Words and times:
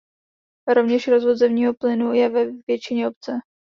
Rovněž 0.73 1.07
rozvod 1.07 1.37
zemního 1.37 1.73
plynu 1.73 2.13
je 2.13 2.29
ve 2.29 2.45
většině 2.67 3.07
obce. 3.09 3.31